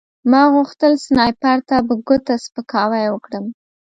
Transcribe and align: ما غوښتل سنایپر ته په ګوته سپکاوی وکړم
ما 0.31 0.41
غوښتل 0.53 0.93
سنایپر 1.05 1.57
ته 1.69 1.75
په 1.87 1.93
ګوته 2.07 2.33
سپکاوی 2.45 3.05
وکړم 3.09 3.45